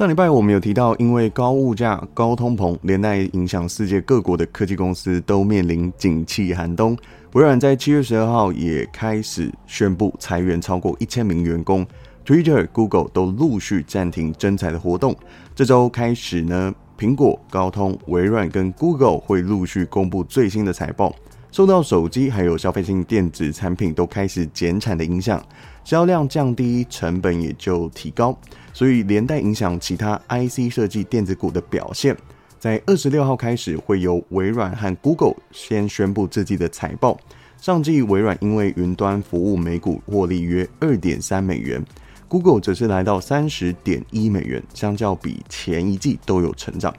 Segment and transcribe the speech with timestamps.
[0.00, 6.96] 上礼拜我们有提到，因为高物价、高通膨，连带影响世界各国的科技公司都面临景气寒冬。
[7.34, 11.86] 微软在七月十二号也开始宣布裁员超过一千名员工
[12.24, 15.14] ，Twitter、Google 都陆续暂停征才的活动。
[15.54, 21.14] 这周开始呢，苹果、高通、微软跟 Google 会陆续公布最新的财报。
[21.52, 25.44] 受到手机还有消费性电子产品都开始减产的影响，
[25.84, 28.36] 销量降低，成本也就提高，
[28.72, 32.16] 所以连带影响其他 IC 设计电子股的表现。
[32.58, 37.18] 在二十六号开始，会由微软和 Google 先宣布自己的财报。
[37.60, 41.82] 上季微软因为云端服务每股获利约二点三美元
[42.28, 46.94] ，Google 则是来到三十点一美元，相较比前一季都有成长。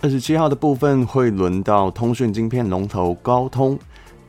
[0.00, 3.78] 二十七号的部分会轮到通讯晶片龙头高通，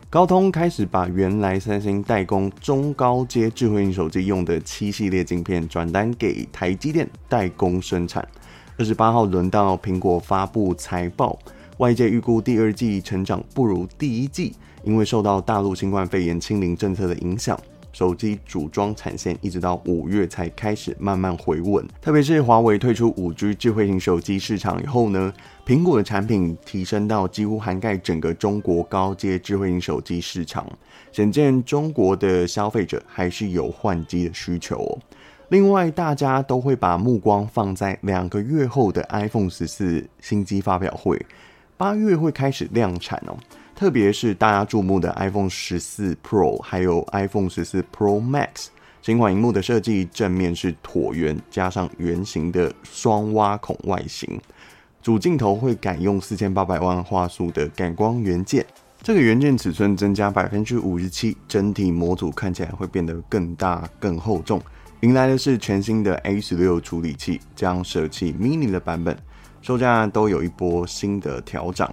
[0.09, 8.25] 高通开始把原来三星代工中高阶智慧型手机用的七系列晶片转单给台积电代工生产。
[8.77, 11.37] 二十八号轮到苹果发布财报，
[11.77, 17.59] 外界预估第二季成长不如第一季，因为受到大陆新冠肺炎清零政策的影响。
[17.95, 25.33] 手机组装产线一直到五月才开始慢慢回稳，特别是华为退出五 G 智慧型手机市场以后呢，
[25.65, 30.69] 苹果的产品提升到几乎涵盖整个中国高阶智慧型手机市场，
[31.13, 34.99] 显见中国的消费者还是有换机的需求哦。
[35.47, 41.25] 另外，大家都会把目光放在两个月后的 iPhone 十四新机发表会，
[41.77, 43.37] 八月会开始量产哦。
[43.75, 48.67] 特别是大家注目的 iPhone 十四 Pro，还有 iPhone 十四 Pro Max，
[49.01, 54.39] 新款荧幕的设计，正面是椭圆加上圆形的双挖孔外形，
[55.01, 58.65] 主镜头会改用四千八百万画素的感光元件，
[59.03, 64.61] 这个元件尺寸增加百分之五十七，整体模组看起来会变得更大更厚重。
[65.01, 69.17] 迎来的是全新的 A 十六处理器，将舍弃 Mini 的版本，
[69.61, 71.87] 售价都有一波新的调整。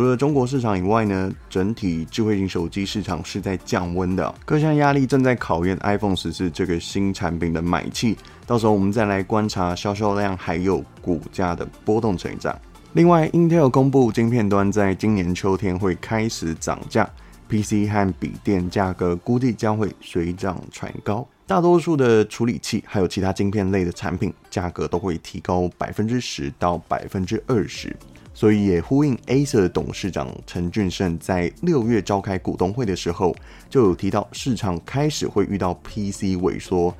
[0.00, 8.16] 除了中国市场以外呢，整体智慧型手机市场是在降温的，各项压力正在考验 iPhone 十四这个新产品的买气。
[8.46, 12.58] 到时候我们再来观察销售量还有股价的波动成长。
[12.94, 17.06] 另外，Intel 公布晶片端在今年秋天会开始涨价
[17.50, 27.94] ，PC 和笔电价格估计将会水涨船高，大多数的处理器还有其他晶片类的产品价格都会提高百分之十到百分之二十。
[28.32, 33.34] 所以也呼应 Acer 董事长陈俊盛在六月召开股东会的时候，
[33.68, 36.94] 就有提到市场开始会遇到 PC 萎缩、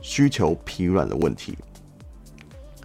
[0.00, 1.58] 需求疲软的问题。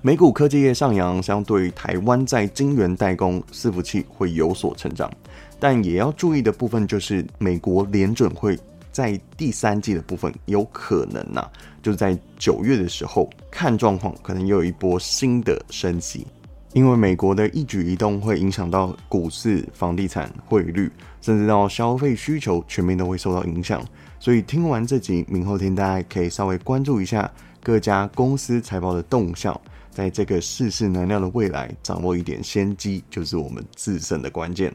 [0.04, 5.12] 美股科技业上扬，相对于台湾在晶圆代工伺服器会有所成长，
[5.60, 8.58] 但也要注意的部分就是，美国联准会
[8.92, 11.52] 在第三季的部分有可能呐、啊，
[11.84, 16.26] 就在九月的时候看状况，可能又有一波新的升息。
[16.74, 20.92] 因为美国的一举一动会影响到股市、房地产、汇率，
[21.22, 23.80] 甚至到消费需求，全面都会受到影响。
[24.20, 27.30] 所以听完这集，明后天大家可以稍微关注一下
[27.62, 29.60] 各家公司财报的动向，
[29.92, 34.74] 在这个世事难料的未来，掌握一点先机，就是我们自身的关键。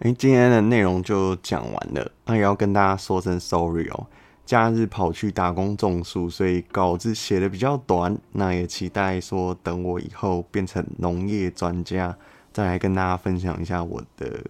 [0.00, 4.06] 哎，今天的内容就讲完了，那也要跟大家说声 sorry 哦。
[4.44, 8.14] 假日跑去打工种树，所以稿子写的比较短。
[8.30, 12.14] 那也期待说，等我以后变成农业专家，
[12.52, 14.44] 再来跟大家分享一下我的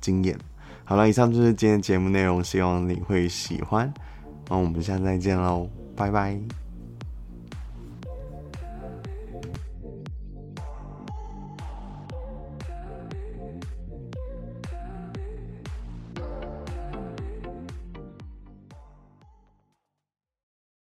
[0.00, 0.38] 经验。
[0.84, 3.92] 好了，以上就是今天节目内容，希望你会喜欢。
[4.48, 6.59] 那我们下次再见喽，拜拜。